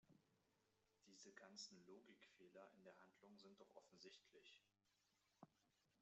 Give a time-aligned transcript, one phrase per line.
[1.05, 4.59] Diese ganzen Logikfehler in der Handlung sind doch offensichtlich!